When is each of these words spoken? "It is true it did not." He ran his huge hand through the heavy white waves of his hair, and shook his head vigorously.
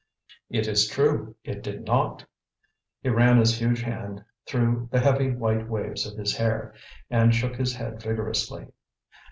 "It 0.49 0.67
is 0.67 0.87
true 0.87 1.35
it 1.43 1.61
did 1.61 1.85
not." 1.85 2.25
He 3.03 3.09
ran 3.09 3.37
his 3.37 3.59
huge 3.61 3.81
hand 3.83 4.25
through 4.47 4.89
the 4.91 4.99
heavy 4.99 5.29
white 5.29 5.69
waves 5.69 6.07
of 6.11 6.17
his 6.17 6.35
hair, 6.35 6.73
and 7.11 7.35
shook 7.35 7.55
his 7.55 7.75
head 7.75 8.01
vigorously. 8.01 8.65